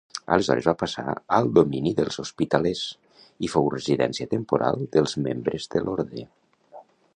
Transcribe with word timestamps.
Aleshores 0.35 0.67
va 0.69 0.73
passar 0.83 1.11
al 1.39 1.49
domini 1.57 1.91
dels 1.99 2.17
Hospitalers 2.23 2.81
i 3.47 3.51
fou 3.57 3.71
residència 3.75 4.29
temporal 4.35 4.83
dels 4.97 5.17
membres 5.29 5.71
de 5.77 5.87
l'orde. 5.87 6.29